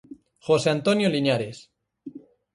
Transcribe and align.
José 0.47 0.67
Antonio 0.71 1.07
Liñares. 1.11 1.57